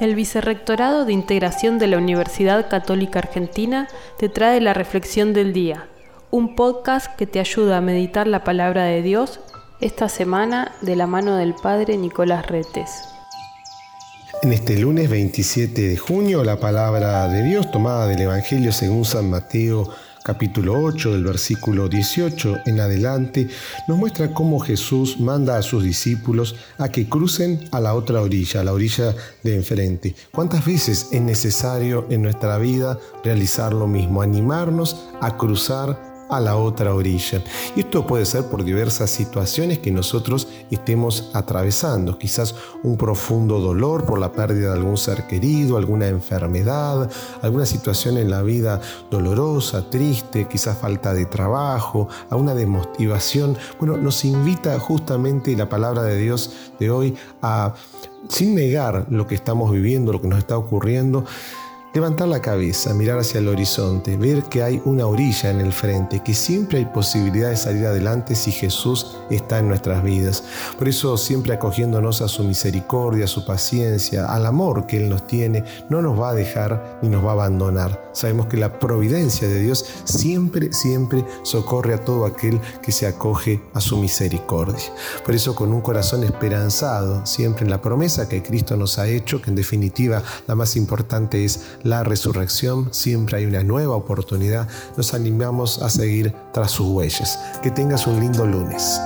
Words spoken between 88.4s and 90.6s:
Cristo nos ha hecho, que en definitiva la